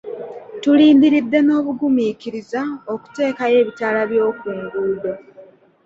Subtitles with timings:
[0.61, 2.61] Tulindiridde n'obugumiikiriza
[2.93, 5.11] okuteekayo ebitala by'oku nguudo.